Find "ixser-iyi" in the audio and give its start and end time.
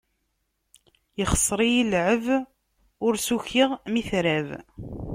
1.23-1.83